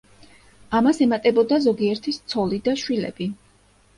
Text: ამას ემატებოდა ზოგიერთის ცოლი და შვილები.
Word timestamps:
ამას 0.77 1.01
ემატებოდა 1.05 1.59
ზოგიერთის 1.67 2.19
ცოლი 2.33 2.61
და 2.69 2.75
შვილები. 2.85 3.29